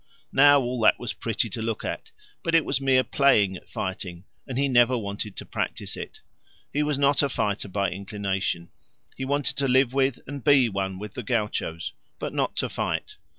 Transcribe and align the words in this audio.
Now 0.33 0.59
all 0.59 0.81
that 0.81 0.97
was 0.99 1.13
pretty 1.13 1.47
to 1.51 1.61
look 1.61 1.85
at, 1.85 2.09
but 2.41 2.55
it 2.55 2.65
was 2.65 2.81
mere 2.81 3.03
playing 3.03 3.55
at 3.55 3.69
fighting 3.69 4.25
and 4.47 4.57
he 4.57 4.67
never 4.67 4.97
wanted 4.97 5.35
to 5.35 5.45
practise 5.45 5.95
it. 5.95 6.21
He 6.73 6.81
was 6.81 6.97
not 6.97 7.21
a 7.21 7.29
fighter 7.29 7.67
by 7.69 7.91
inclination; 7.91 8.71
he 9.15 9.25
wanted 9.25 9.57
to 9.57 9.67
live 9.67 9.93
with 9.93 10.17
and 10.25 10.43
be 10.43 10.69
one 10.69 10.97
with 10.97 11.13
the 11.13 11.21
gauchos, 11.21 11.93
but 12.17 12.33
not 12.33 12.55
to 12.55 12.67
fight. 12.67 13.17